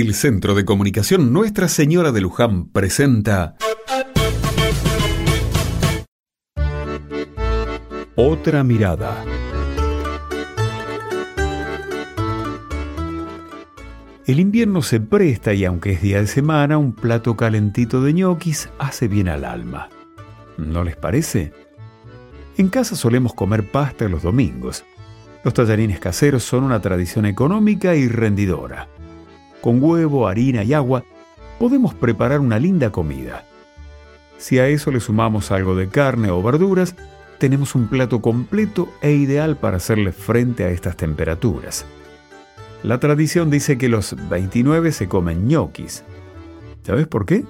El 0.00 0.14
Centro 0.14 0.54
de 0.54 0.64
Comunicación 0.64 1.32
Nuestra 1.32 1.66
Señora 1.66 2.12
de 2.12 2.20
Luján 2.20 2.68
presenta 2.68 3.56
Otra 8.14 8.62
mirada. 8.62 9.24
El 14.24 14.38
invierno 14.38 14.82
se 14.82 15.00
presta 15.00 15.52
y 15.52 15.64
aunque 15.64 15.94
es 15.94 16.02
día 16.02 16.20
de 16.20 16.28
semana, 16.28 16.78
un 16.78 16.92
plato 16.92 17.36
calentito 17.36 18.00
de 18.00 18.12
ñoquis 18.12 18.68
hace 18.78 19.08
bien 19.08 19.28
al 19.28 19.44
alma. 19.44 19.88
¿No 20.56 20.84
les 20.84 20.94
parece? 20.94 21.52
En 22.56 22.68
casa 22.68 22.94
solemos 22.94 23.34
comer 23.34 23.68
pasta 23.68 24.08
los 24.08 24.22
domingos. 24.22 24.84
Los 25.42 25.54
tallarines 25.54 25.98
caseros 25.98 26.44
son 26.44 26.62
una 26.62 26.80
tradición 26.80 27.26
económica 27.26 27.96
y 27.96 28.06
rendidora. 28.06 28.86
Con 29.60 29.82
huevo, 29.82 30.28
harina 30.28 30.64
y 30.64 30.72
agua 30.72 31.04
podemos 31.58 31.94
preparar 31.94 32.40
una 32.40 32.58
linda 32.58 32.90
comida. 32.90 33.44
Si 34.38 34.58
a 34.58 34.68
eso 34.68 34.90
le 34.90 35.00
sumamos 35.00 35.50
algo 35.50 35.74
de 35.74 35.88
carne 35.88 36.30
o 36.30 36.42
verduras, 36.42 36.94
tenemos 37.38 37.74
un 37.74 37.88
plato 37.88 38.20
completo 38.20 38.88
e 39.00 39.12
ideal 39.12 39.56
para 39.56 39.76
hacerle 39.78 40.12
frente 40.12 40.64
a 40.64 40.70
estas 40.70 40.96
temperaturas. 40.96 41.86
La 42.82 43.00
tradición 43.00 43.50
dice 43.50 43.76
que 43.78 43.88
los 43.88 44.14
29 44.28 44.92
se 44.92 45.08
comen 45.08 45.48
ñoquis. 45.48 46.04
¿Sabes 46.84 47.08
por 47.08 47.26
qué? 47.26 47.44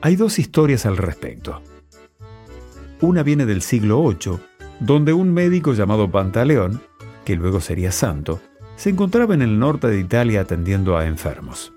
Hay 0.00 0.14
dos 0.14 0.38
historias 0.38 0.86
al 0.86 0.96
respecto. 0.96 1.60
Una 3.00 3.22
viene 3.24 3.46
del 3.46 3.62
siglo 3.62 4.02
VIII, 4.02 4.38
donde 4.80 5.12
un 5.12 5.32
médico 5.32 5.72
llamado 5.72 6.10
Pantaleón, 6.10 6.80
que 7.24 7.36
luego 7.36 7.60
sería 7.60 7.90
santo, 7.90 8.40
se 8.78 8.90
encontraba 8.90 9.34
en 9.34 9.42
el 9.42 9.58
norte 9.58 9.88
de 9.88 9.98
Italia 9.98 10.42
atendiendo 10.42 10.96
a 10.96 11.04
enfermos. 11.04 11.72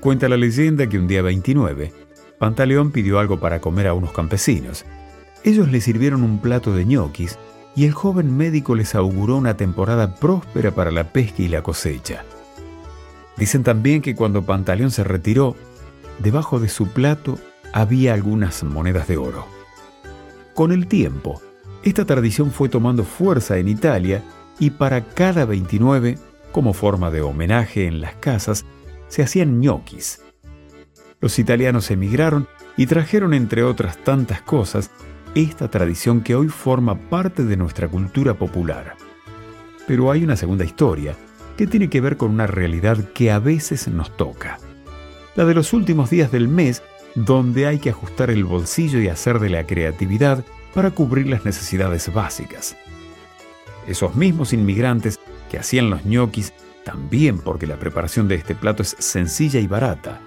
Cuenta 0.00 0.28
la 0.28 0.36
leyenda 0.36 0.86
que 0.86 0.98
un 0.98 1.08
día 1.08 1.20
29, 1.20 1.92
Pantaleón 2.38 2.92
pidió 2.92 3.18
algo 3.18 3.40
para 3.40 3.60
comer 3.60 3.88
a 3.88 3.94
unos 3.94 4.12
campesinos. 4.12 4.84
Ellos 5.42 5.70
le 5.70 5.80
sirvieron 5.80 6.22
un 6.22 6.40
plato 6.40 6.74
de 6.74 6.84
ñoquis 6.84 7.38
y 7.74 7.86
el 7.86 7.92
joven 7.92 8.36
médico 8.36 8.76
les 8.76 8.94
auguró 8.94 9.36
una 9.36 9.56
temporada 9.56 10.14
próspera 10.14 10.70
para 10.70 10.92
la 10.92 11.12
pesca 11.12 11.42
y 11.42 11.48
la 11.48 11.62
cosecha. 11.62 12.24
Dicen 13.36 13.64
también 13.64 14.00
que 14.00 14.14
cuando 14.14 14.42
Pantaleón 14.42 14.92
se 14.92 15.02
retiró, 15.02 15.56
debajo 16.20 16.60
de 16.60 16.68
su 16.68 16.86
plato 16.88 17.38
había 17.72 18.14
algunas 18.14 18.62
monedas 18.62 19.08
de 19.08 19.16
oro. 19.16 19.46
Con 20.54 20.70
el 20.70 20.86
tiempo, 20.86 21.42
esta 21.82 22.04
tradición 22.04 22.52
fue 22.52 22.68
tomando 22.68 23.02
fuerza 23.02 23.58
en 23.58 23.66
Italia 23.66 24.22
y 24.58 24.70
para 24.70 25.04
cada 25.04 25.44
29, 25.44 26.18
como 26.52 26.72
forma 26.72 27.10
de 27.10 27.22
homenaje 27.22 27.86
en 27.86 28.00
las 28.00 28.14
casas, 28.14 28.64
se 29.08 29.22
hacían 29.22 29.60
ñoquis. 29.60 30.22
Los 31.20 31.38
italianos 31.38 31.90
emigraron 31.90 32.48
y 32.76 32.86
trajeron, 32.86 33.34
entre 33.34 33.62
otras 33.62 33.98
tantas 33.98 34.42
cosas, 34.42 34.90
esta 35.34 35.68
tradición 35.68 36.20
que 36.20 36.34
hoy 36.34 36.48
forma 36.48 36.96
parte 37.08 37.44
de 37.44 37.56
nuestra 37.56 37.88
cultura 37.88 38.34
popular. 38.34 38.96
Pero 39.86 40.10
hay 40.10 40.24
una 40.24 40.36
segunda 40.36 40.64
historia 40.64 41.16
que 41.56 41.66
tiene 41.66 41.88
que 41.88 42.00
ver 42.00 42.16
con 42.16 42.30
una 42.30 42.46
realidad 42.46 42.98
que 43.12 43.30
a 43.30 43.38
veces 43.38 43.88
nos 43.88 44.16
toca. 44.16 44.58
La 45.34 45.44
de 45.44 45.54
los 45.54 45.72
últimos 45.72 46.10
días 46.10 46.30
del 46.30 46.48
mes 46.48 46.82
donde 47.14 47.66
hay 47.66 47.78
que 47.78 47.90
ajustar 47.90 48.30
el 48.30 48.44
bolsillo 48.44 49.00
y 49.00 49.08
hacer 49.08 49.38
de 49.38 49.50
la 49.50 49.66
creatividad 49.66 50.44
para 50.74 50.90
cubrir 50.90 51.26
las 51.26 51.44
necesidades 51.44 52.12
básicas. 52.12 52.76
Esos 53.86 54.14
mismos 54.14 54.52
inmigrantes 54.52 55.18
que 55.50 55.58
hacían 55.58 55.90
los 55.90 56.04
ñoquis 56.04 56.52
también 56.84 57.38
porque 57.38 57.66
la 57.66 57.76
preparación 57.76 58.28
de 58.28 58.36
este 58.36 58.54
plato 58.54 58.82
es 58.82 58.96
sencilla 58.98 59.60
y 59.60 59.66
barata. 59.66 60.20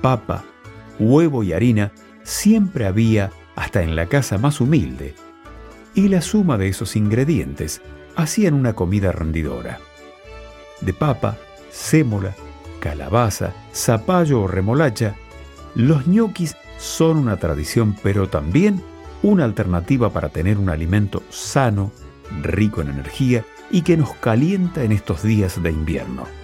Papa, 0.00 0.44
huevo 0.98 1.42
y 1.42 1.52
harina 1.52 1.92
siempre 2.22 2.86
había 2.86 3.30
hasta 3.56 3.82
en 3.82 3.96
la 3.96 4.06
casa 4.06 4.38
más 4.38 4.60
humilde, 4.60 5.14
y 5.94 6.08
la 6.08 6.22
suma 6.22 6.56
de 6.58 6.68
esos 6.68 6.96
ingredientes 6.96 7.82
hacían 8.16 8.54
una 8.54 8.74
comida 8.74 9.12
rendidora. 9.12 9.78
De 10.80 10.92
papa, 10.92 11.36
sémola, 11.70 12.34
calabaza, 12.80 13.52
zapallo 13.74 14.42
o 14.42 14.48
remolacha, 14.48 15.16
los 15.74 16.06
ñoquis 16.06 16.56
son 16.78 17.18
una 17.18 17.36
tradición, 17.36 17.96
pero 18.02 18.28
también 18.28 18.82
una 19.22 19.44
alternativa 19.44 20.10
para 20.10 20.30
tener 20.30 20.58
un 20.58 20.68
alimento 20.68 21.22
sano, 21.30 21.92
rico 22.42 22.80
en 22.80 22.88
energía 22.88 23.44
y 23.70 23.82
que 23.82 23.96
nos 23.96 24.14
calienta 24.14 24.84
en 24.84 24.92
estos 24.92 25.22
días 25.22 25.62
de 25.62 25.70
invierno. 25.70 26.41